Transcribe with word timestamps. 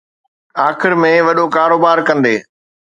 آخر 0.67 0.91
۾ 1.01 1.11
وڏو 1.27 1.45
ڪاروبار 1.55 1.97
ڪندي 2.07 2.35